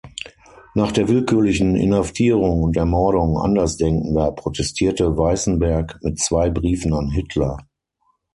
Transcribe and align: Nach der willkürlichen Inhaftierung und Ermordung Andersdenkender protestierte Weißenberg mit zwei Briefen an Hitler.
Nach 0.73 0.91
der 0.91 1.07
willkürlichen 1.09 1.75
Inhaftierung 1.75 2.63
und 2.63 2.75
Ermordung 2.75 3.37
Andersdenkender 3.37 4.31
protestierte 4.31 5.15
Weißenberg 5.15 5.99
mit 6.01 6.17
zwei 6.17 6.49
Briefen 6.49 6.95
an 6.95 7.11
Hitler. 7.11 7.59